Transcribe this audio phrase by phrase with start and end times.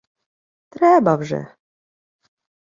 [0.69, 1.41] —Треба вже...